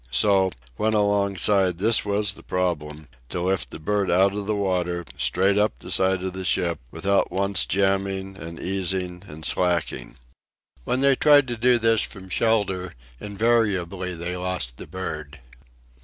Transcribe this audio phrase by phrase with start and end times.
[0.09, 5.05] So, when alongside, this was the problem: to lift the bird out of the water,
[5.15, 10.15] straight up the side of the ship, without once jamming and easing and slacking.
[10.85, 15.37] When they tried to do this from shelter invariably they lost the bird.